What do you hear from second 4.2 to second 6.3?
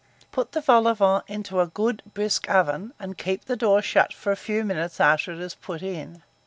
a few minutes after it is put in.